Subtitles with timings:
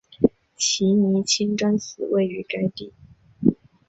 [0.57, 2.91] 奇尼清真寺位于该地。